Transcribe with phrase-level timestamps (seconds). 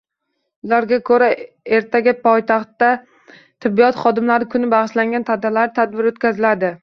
[0.67, 1.27] Ularga ko'ra,
[1.79, 2.89] ertaga poytaxtda
[3.65, 6.73] tibbiyot xodimlari kuniga bag'ishlangan tantanali tadbir o'tkaziladi